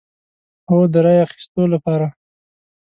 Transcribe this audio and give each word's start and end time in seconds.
هو، 0.67 0.77
د 0.91 0.93
رای 1.05 1.19
اخیستو 1.25 1.61
لپاره 1.73 2.07